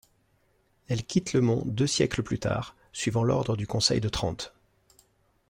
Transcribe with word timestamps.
Elles 0.87 1.03
quittent 1.05 1.33
le 1.33 1.41
mont 1.41 1.61
deux 1.63 1.85
siècles 1.85 2.23
plus 2.23 2.39
tard, 2.39 2.75
suivant 2.91 3.23
l’ordre 3.23 3.55
du 3.55 3.67
Conseil 3.67 4.01
de 4.01 4.09
Trente. 4.09 4.51